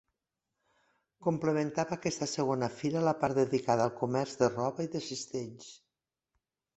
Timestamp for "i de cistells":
4.89-5.69